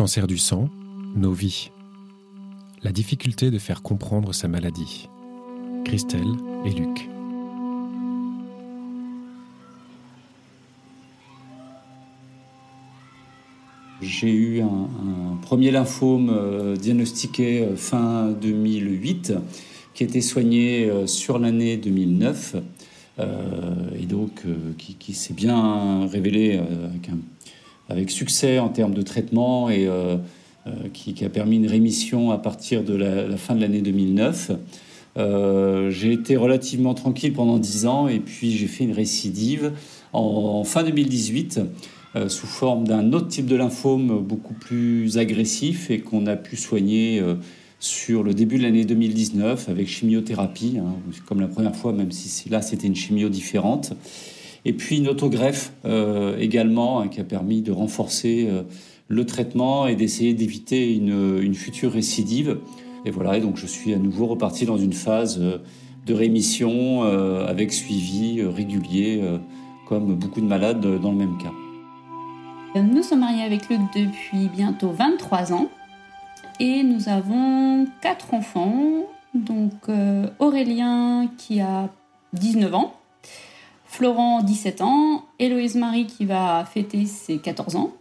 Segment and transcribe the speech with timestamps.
[0.00, 0.70] Cancer du sang,
[1.14, 1.70] nos vies.
[2.82, 5.10] La difficulté de faire comprendre sa maladie.
[5.84, 7.06] Christelle et Luc.
[14.00, 19.34] J'ai eu un, premier lymphome euh, diagnostiqué euh, fin 2008
[19.92, 22.56] qui été soigné euh, sur l'année 2009
[23.98, 24.44] et donc
[24.78, 27.10] qui, s'est bien révélé avec,
[28.08, 29.88] succès en termes de traitement et
[30.92, 34.52] qui, a permis une rémission à partir de la, fin de l'année 2009.
[35.16, 39.72] j'ai été relativement tranquille pendant 10 ans et puis j'ai fait une récidive
[40.12, 41.60] en fin 2018
[42.16, 46.56] euh, sous forme d'un autre type de lymphome beaucoup plus agressif et qu'on a pu
[46.56, 47.36] soigner euh,
[47.78, 50.96] sur le début de l'année 2019 avec chimiothérapie, hein,
[51.26, 53.92] comme la première fois, même si là c'était une chimio différente.
[54.64, 58.48] Et puis une autogreffe euh, également hein, qui a permis de renforcer
[59.08, 62.58] le traitement et d'essayer d'éviter une, future récidive.
[63.04, 67.72] Et voilà, et donc je suis à nouveau reparti dans une phase de rémission avec
[67.72, 69.22] suivi régulier,
[69.88, 71.52] comme beaucoup de malades dans le même cas.
[72.76, 75.68] Nous sommes mariés avec Luc depuis bientôt 23 ans
[76.60, 79.06] et nous avons quatre enfants.
[79.34, 81.88] Donc euh, Aurélien qui a
[82.34, 82.94] 19 ans,
[84.00, 87.92] Florent 17 ans, Héloïse Marie qui va fêter ses 14 ans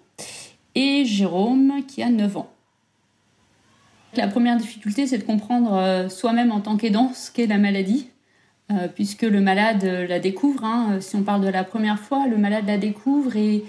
[0.73, 2.50] et Jérôme qui a 9 ans.
[4.16, 8.08] La première difficulté, c'est de comprendre euh, soi-même en tant qu'aidant ce qu'est la maladie,
[8.72, 10.64] euh, puisque le malade la découvre.
[10.64, 11.02] Hein.
[11.02, 13.66] Si on parle de la première fois, le malade la découvre et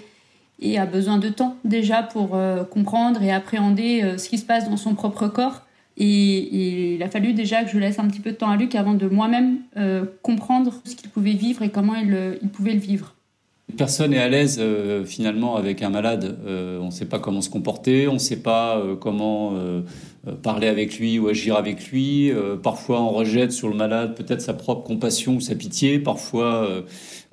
[0.77, 4.69] a besoin de temps déjà pour euh, comprendre et appréhender euh, ce qui se passe
[4.69, 5.63] dans son propre corps.
[5.97, 8.75] Et, il a fallu déjà que je laisse un petit peu de temps à Luc
[8.75, 12.79] avant de moi-même euh, comprendre ce qu'il pouvait vivre et comment il, il pouvait le
[12.79, 13.15] vivre.
[13.77, 14.61] Personne n'est à l'aise
[15.05, 16.37] finalement avec un malade.
[16.45, 19.53] on ne sait pas comment se comporter, on ne sait pas comment
[20.43, 22.31] parler avec lui ou agir avec lui.
[22.63, 25.99] parfois on rejette sur le malade peut-être sa propre compassion ou sa pitié.
[25.99, 26.83] Parfois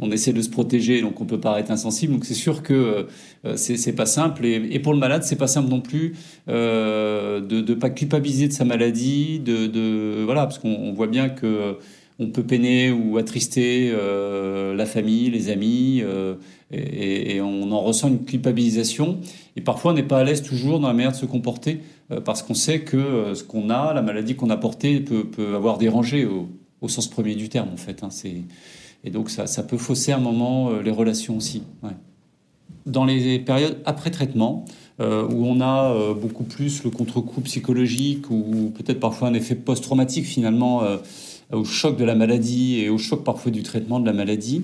[0.00, 2.12] on essaie de se protéger, donc on peut paraître insensible.
[2.12, 3.06] Donc c'est sûr que
[3.44, 4.44] euh, c'est pas simple.
[4.46, 6.14] Et, pour le malade, c'est pas simple non plus
[6.48, 11.46] euh, de ne pas culpabiliser de sa maladie, de, voilà, parce qu'on voit bien que
[11.46, 11.72] euh,
[12.18, 16.02] on peut peiner ou attrister la famille, les amis,
[16.72, 19.20] et, on en ressent une culpabilisation.
[19.56, 21.80] Et parfois, on n'est pas à l'aise toujours dans la manière de se comporter,
[22.24, 26.26] parce qu'on sait que ce qu'on a, la maladie qu'on a portée, peut, avoir dérangé
[26.26, 28.02] au, sens premier du terme, en fait.
[28.02, 28.08] Hein.
[29.04, 31.62] et donc ça, peut fausser un moment euh, les relations aussi.
[32.86, 34.64] Dans les périodes après traitement,
[35.00, 39.54] euh, où on a euh, beaucoup plus le contre-coup psychologique ou peut-être parfois un effet
[39.54, 40.82] post-traumatique finalement
[41.52, 44.62] au choc de la maladie et au choc parfois du traitement de la maladie,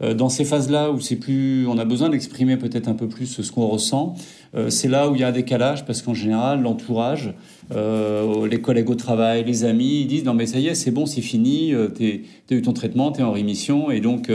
[0.00, 3.50] dans ces phases-là où c'est plus, on a besoin d'exprimer peut-être un peu plus ce
[3.50, 4.14] qu'on ressent,
[4.54, 7.32] euh, c'est là où il y a un décalage parce qu'en général, l'entourage,
[7.74, 10.90] euh, les collègues au travail, les amis, ils disent non mais ça y est, c'est
[10.90, 14.30] bon, c'est fini, tu as eu ton traitement, tu es en rémission, et donc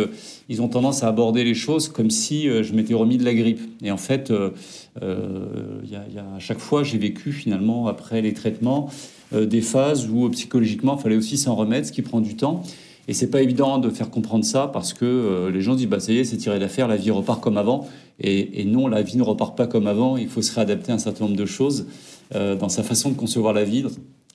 [0.49, 3.61] ils ont tendance à aborder les choses comme si je m'étais remis de la grippe.
[3.83, 4.33] Et en fait,
[4.99, 8.89] à chaque fois, j'ai vécu finalement après les traitements
[9.31, 12.63] des phases où psychologiquement, il fallait aussi s'en remettre, ce qui prend du temps.
[13.11, 15.99] Et c'est pas évident de faire comprendre ça parce que euh, les gens disent bah
[15.99, 17.89] ça y est, c'est tiré d'affaire, la vie repart comme avant.
[18.21, 20.15] Et, non, la vie ne repart pas comme avant.
[20.15, 21.87] Il faut se réadapter à un certain nombre de choses
[22.35, 23.83] euh, dans sa façon de concevoir la vie,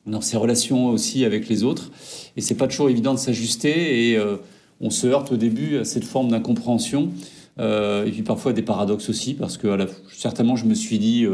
[0.07, 1.91] dans ses relations aussi avec les autres.
[2.37, 4.11] Et c'est pas toujours évident de s'ajuster.
[4.11, 4.37] Et euh,
[4.83, 7.13] on se heurte au début à cette forme d'incompréhension.
[7.59, 9.69] et puis parfois des paradoxes aussi parce que
[10.13, 11.25] certainement je me suis dit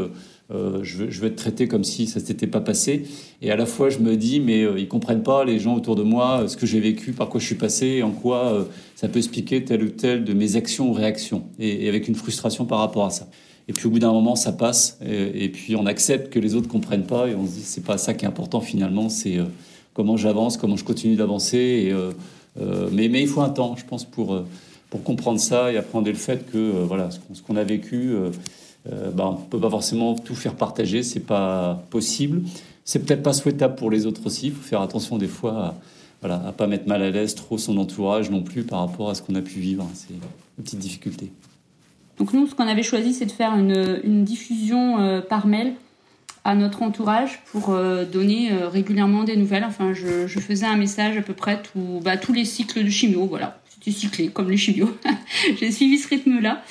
[0.53, 3.05] euh, je, veux, être traité comme si ça s'était pas passé.
[3.41, 5.95] Et à la fois, je me dis, mais euh, ils comprennent pas, les gens autour
[5.95, 9.07] de moi, euh, ce que j'ai vécu, par quoi je suis passé, en quoi ça
[9.07, 12.79] peut expliquer telle ou telle de mes actions ou réactions, et, avec une frustration par
[12.79, 13.27] rapport à ça.
[13.67, 16.67] Et puis au bout d'un moment, ça passe, et, puis on accepte que les autres
[16.67, 19.37] comprennent pas, et on se dit, c'est pas ça qui est important finalement, c'est
[19.93, 21.93] comment j'avance, comment je continue d'avancer.
[22.91, 24.43] mais, il faut un temps, je pense, pour,
[24.89, 28.13] pour comprendre ça et apprendre le fait que voilà, ce qu'on a vécu
[28.91, 32.41] euh, bah, on ne peut pas forcément tout faire partager, c'est pas possible.
[32.85, 34.47] C'est peut-être pas souhaitable pour les autres aussi.
[34.47, 35.75] Il faut faire attention des fois à,
[36.21, 39.21] voilà, pas mettre mal à l'aise trop son entourage non plus par rapport à ce
[39.21, 39.87] qu'on a pu vivre.
[39.93, 41.31] C'est une petite difficulté.
[42.17, 45.73] Donc nous, ce qu'on avait choisi, c'est de faire une, diffusion euh, par mail
[46.43, 49.63] à notre entourage pour euh, donner régulièrement des nouvelles.
[49.63, 53.25] Enfin, je, faisais un message à peu près tout, bah, tous les cycles de chimio.
[53.25, 54.95] Voilà, c'était cyclé comme les chimio.
[55.59, 56.61] J'ai suivi ce rythme-là.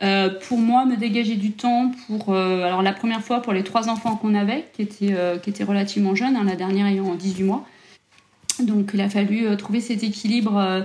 [0.00, 3.64] Euh, pour moi, me dégager du temps pour, euh, alors la première fois pour les
[3.64, 7.14] trois enfants qu'on avait, qui étaient, euh, qui étaient relativement jeunes, hein, la dernière ayant
[7.14, 7.66] 18 mois.
[8.60, 10.84] Donc il a fallu trouver cet équilibre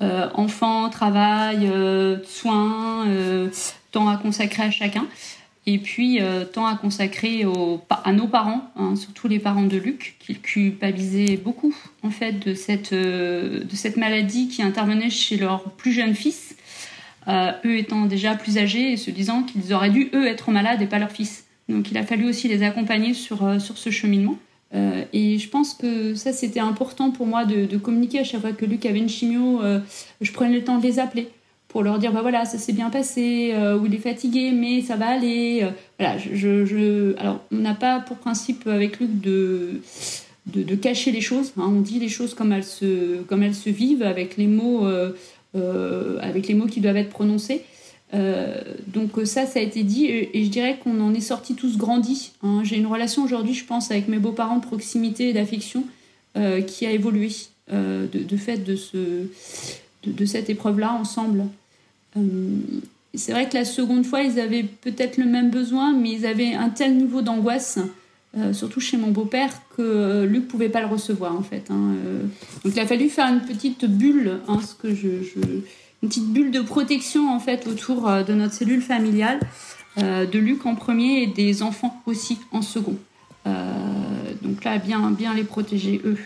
[0.00, 1.66] enfant, travail,
[2.26, 3.06] soins,
[3.92, 5.06] temps à consacrer à chacun.
[5.66, 6.20] Et puis
[6.52, 7.46] temps à consacrer
[8.04, 12.54] à nos parents, hein, surtout les parents de Luc, qui culpabilisaient beaucoup en fait de
[12.54, 16.56] cette, de cette maladie qui intervenait chez leur plus jeune fils,
[17.28, 20.86] eux étant déjà plus âgés et se disant qu'ils auraient dû eux être malades et
[20.86, 21.46] pas leur fils.
[21.68, 24.36] Donc il a fallu aussi les accompagner sur, sur ce cheminement.
[24.74, 28.52] Euh, et je pense que ça, c'était important pour moi de, communiquer à chaque fois
[28.52, 29.62] que Luc avait une chimio.
[29.62, 29.80] Euh,
[30.20, 31.28] je prenais le temps de les appeler
[31.74, 34.80] pour leur dire bah voilà, ça s'est bien passé, euh, ou il est fatigué, mais
[34.80, 35.68] ça va aller.
[35.98, 39.82] voilà, je, je, Alors, on n'a pas pour principe avec Luc de,
[40.46, 41.52] de, cacher les choses.
[41.58, 41.64] Hein.
[41.66, 44.86] on dit les choses comme elles se, comme elles se vivent, avec les mots,
[45.54, 47.62] avec les mots qui doivent être prononcés.
[48.14, 51.76] Euh, donc ça, ça a été dit et, je dirais qu'on en est sortis tous
[51.76, 52.32] grandis.
[52.42, 52.60] Hein.
[52.62, 55.84] J'ai une relation aujourd'hui, je pense, avec mes beaux-parents de proximité et d'affection
[56.36, 57.30] euh, qui a évolué
[57.72, 59.26] euh, de, fait de, ce,
[60.04, 61.44] de, cette épreuve-là ensemble.
[63.14, 66.54] C'est vrai que la seconde fois, ils avaient peut-être le même besoin, mais ils avaient
[66.54, 67.78] un tel niveau d'angoisse,
[68.52, 71.70] surtout chez mon beau-père, que Luc pouvait pas le recevoir en fait.
[71.70, 71.94] Hein.
[72.64, 74.58] donc il a fallu faire une petite bulle, hein,
[76.04, 79.40] une petite bulle de protection en fait autour euh, de notre cellule familiale,
[79.96, 82.98] euh, de Luc en premier et des enfants aussi en second.
[83.46, 83.52] Euh,
[84.42, 86.18] donc là, bien, bien les protéger eux.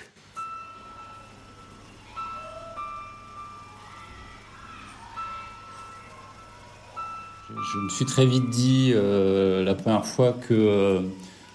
[7.51, 11.01] Je me suis très vite dit la première fois que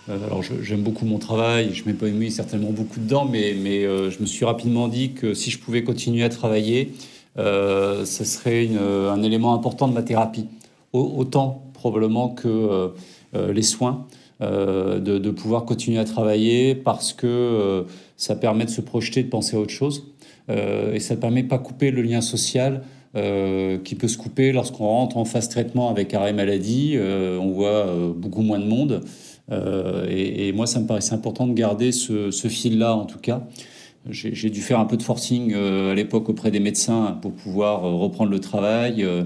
[0.07, 3.54] alors j'aime beaucoup mon travail, je m'épanouis certainement beaucoup dedans, mais,
[3.84, 6.94] je me suis rapidement dit que si je pouvais continuer à travailler,
[7.38, 10.48] euh, ce serait un élément important de ma thérapie.
[10.94, 12.88] Autant probablement que euh,
[13.36, 14.07] euh, les soins,
[14.42, 17.86] de, pouvoir continuer à travailler parce que
[18.18, 20.07] ça permet de se projeter, de penser à autre chose.
[20.50, 25.25] et ça permet pas couper le lien social qui peut se couper lorsqu'on rentre en
[25.25, 26.98] phase traitement avec arrêt maladie.
[27.00, 29.01] on voit beaucoup moins de monde.
[30.10, 33.44] Et, moi, ça me paraissait important de garder ce, ce fil-là, en tout cas.
[34.10, 37.86] J'ai dû faire un peu de forcing euh, à l'époque auprès des médecins pour pouvoir
[37.86, 39.04] euh, reprendre le travail.
[39.04, 39.24] Euh,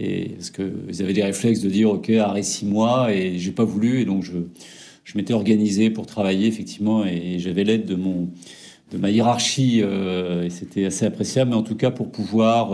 [0.00, 3.64] et parce qu'ils avaient des réflexes de dire ok arrêt six mois et j'ai pas
[3.64, 4.32] voulu et donc je,
[5.04, 8.28] je m'étais organisé pour travailler effectivement et j'avais l'aide de mon
[8.92, 12.72] de ma hiérarchie et c'était assez appréciable mais en tout cas pour pouvoir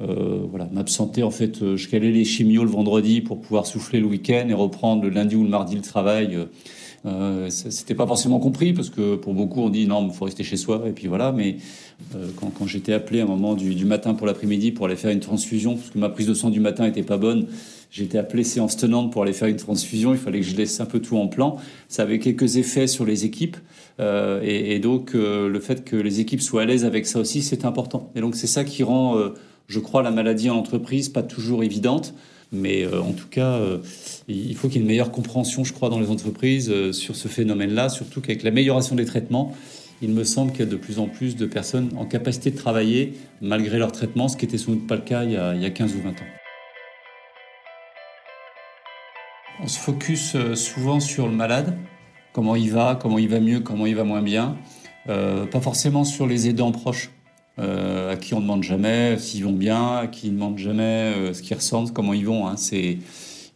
[0.00, 4.46] voilà m'absenter en fait je calais les chimios le vendredi pour pouvoir souffler le week-end
[4.48, 6.38] et reprendre le lundi ou le mardi le travail
[7.06, 10.44] euh, C'était pas forcément compris parce que pour beaucoup on dit non, il faut rester
[10.44, 11.32] chez soi et puis voilà.
[11.32, 11.56] Mais
[12.14, 15.20] euh, quand, j'étais appelé à un moment du, matin pour l'après-midi pour aller faire une
[15.20, 17.46] transfusion parce que ma prise de sang du matin était pas bonne,
[17.90, 20.12] j'étais appelé séance tenante pour aller faire une transfusion.
[20.12, 21.56] Il fallait que je laisse un peu tout en plan.
[21.88, 23.56] Ça avait quelques effets sur les équipes
[24.00, 27.42] euh, et, donc euh, le fait que les équipes soient à l'aise avec ça aussi,
[27.42, 28.10] c'est important.
[28.14, 29.34] Et donc c'est ça qui rend, euh,
[29.70, 32.12] je crois, la maladie en entreprise pas toujours évidente.
[32.52, 33.78] Mais euh, en tout cas, euh,
[34.26, 37.14] il faut qu'il y ait une meilleure compréhension, je crois, dans les entreprises euh, sur
[37.14, 39.54] ce phénomène-là, surtout qu'avec l'amélioration des traitements,
[40.02, 42.56] il me semble qu'il y a de plus en plus de personnes en capacité de
[42.56, 45.54] travailler malgré leur traitement, ce qui était sans doute pas le cas il y a,
[45.54, 46.14] il y a 15 ou 20 ans.
[49.62, 51.76] On se focus souvent sur le malade,
[52.32, 54.56] comment il va, comment il va mieux, comment il va moins bien,
[55.06, 57.10] pas forcément sur les aidants proches.
[57.60, 61.34] Euh, à qui on demande jamais s'ils vont bien, à qui ne demande jamais euh,
[61.34, 62.46] ce qu'ils ressentent, comment ils vont.
[62.46, 62.56] Hein.
[62.56, 62.98] c'est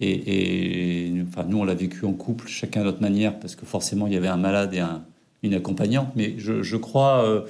[0.01, 4.07] et, enfin, nous, on l'a vécu en couple, chacun à notre manière, parce que forcément,
[4.07, 5.03] il y avait un malade et un,
[5.43, 6.09] une accompagnante.
[6.17, 7.43] Mais je, crois euh,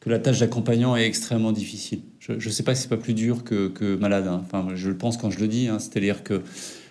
[0.00, 2.00] que la tâche d'accompagnant est extrêmement difficile.
[2.20, 4.26] Je ne sais pas si c'est pas plus dur que, malade.
[4.26, 4.42] Hein.
[4.42, 5.68] Enfin, je le pense quand je le dis.
[5.68, 5.80] Hein.
[5.80, 6.40] C'est-à-dire que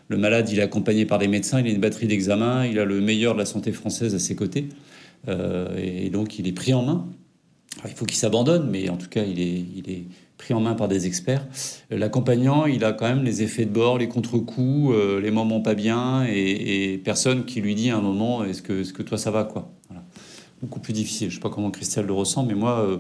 [0.09, 2.85] le malade, il est accompagné par des médecins, il a une batterie d'examen, il a
[2.85, 4.69] le meilleur de la santé française à ses côtés.
[5.27, 7.07] et donc, il est pris en main
[7.85, 10.05] il faut qu'il s'abandonne, mais en tout cas, il est,
[10.37, 11.47] pris en main par des experts.
[11.89, 15.73] L'accompagnant, il a quand même les effets de bord, les contre-coups, euh, les moments pas
[15.73, 19.31] bien, et, personne qui lui dit à un moment est-ce que, est que toi ça
[19.31, 19.71] va quoi?
[20.61, 21.29] Beaucoup plus difficile.
[21.29, 22.97] Je sais pas comment Christelle le ressent, mais moi, euh,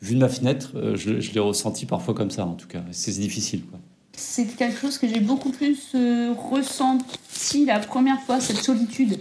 [0.00, 2.82] vu de ma fenêtre, euh, je, l'ai ressenti parfois comme ça en tout cas.
[2.90, 3.62] C'est difficile.
[4.12, 5.94] C'est quelque chose que j'ai beaucoup plus
[6.50, 9.18] ressenti la première fois, cette solitude.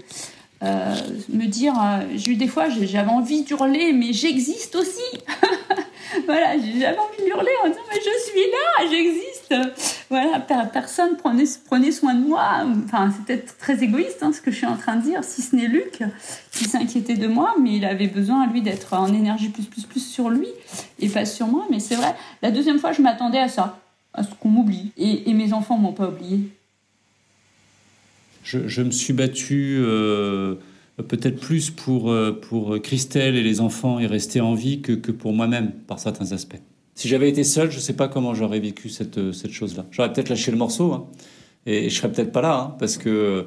[0.62, 0.96] Euh,
[1.30, 5.00] me dire, euh, j'ai eu des fois, j'avais envie d'hurler, mais j'existe aussi.
[6.26, 9.56] voilà, j'avais envie de hurler en disant, mais je suis là, j'existe.
[10.10, 12.66] Voilà, personne prenait, prenait soin de moi.
[12.84, 15.56] Enfin, c'était très égoïste hein, ce que je suis en train de dire, si ce
[15.56, 16.04] n'est Luc
[16.52, 20.06] qui s'inquiétait de moi, mais il avait besoin, lui, d'être en énergie plus, plus, plus
[20.06, 20.50] sur lui
[21.00, 21.68] et pas sur moi.
[21.70, 23.80] Mais c'est vrai, la deuxième fois, je m'attendais à ça,
[24.14, 24.92] à ce qu'on m'oublie.
[24.98, 26.52] Et, et mes enfants m'ont pas oublié
[28.58, 30.56] je, me suis battu euh,
[31.08, 35.12] peut-être plus pour, euh, pour Christelle et les enfants et rester en vie que, que
[35.12, 36.62] pour moi-même par certains aspects.
[36.96, 39.86] Si j'avais été seul, je ne sais pas comment j'aurais vécu cette, cette chose-là.
[39.92, 41.08] J'aurais peut-être lâché le morceau, hein.
[41.66, 43.46] Et je serais peut-être pas là, hein, parce que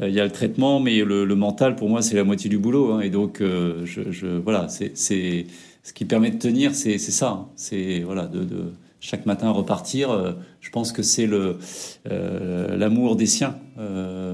[0.00, 2.92] il y a le traitement, mais le, mental, pour moi, c'est la moitié du boulot.
[2.92, 3.00] Hein.
[3.00, 7.48] et donc, voilà, c'est ce qui permet de tenir, c'est ça.
[7.56, 10.36] C'est voilà, de, chaque matin repartir.
[10.60, 11.58] je pense que c'est le
[12.06, 13.56] l'amour des siens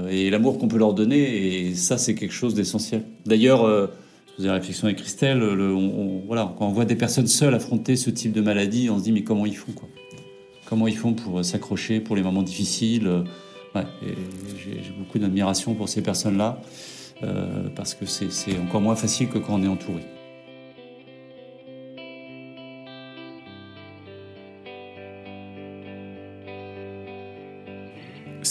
[0.09, 1.67] et l'amour qu'on peut leur donner.
[1.67, 3.03] Et ça, c'est quelque chose d'essentiel.
[3.25, 3.89] D'ailleurs
[4.37, 5.43] faisais réflexion avec Christelle,
[6.27, 9.11] voilà, quand on voit des personnes seules affronter ce type de maladie, on se dit
[9.11, 9.89] mais comment ils font quoi?
[10.65, 13.09] Comment ils font pour s'accrocher pour les moments difficiles
[13.75, 16.61] J'ai beaucoup d'admiration pour ces personnes-là
[17.23, 20.01] euh, parce que c'est encore moins facile que quand on est entouré.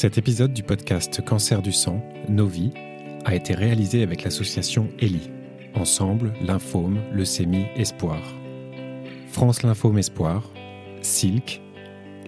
[0.01, 2.71] Cet épisode du podcast Cancer du sang, Nos vies,
[3.25, 5.29] a été réalisé avec l'association ELI
[5.75, 8.23] Ensemble, lymphome, leucémie, espoir.
[9.27, 10.53] France Lymphome Espoir,
[11.03, 11.61] Silk,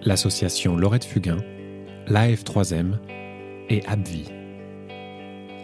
[0.03, 1.37] l'association Laurette Fugain,
[2.07, 2.97] l'AF3M
[3.69, 4.25] et Abvi.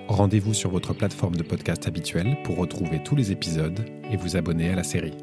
[0.08, 4.70] Rendez-vous sur votre plateforme de podcast habituelle pour retrouver tous les épisodes et vous abonner
[4.70, 5.18] à la série.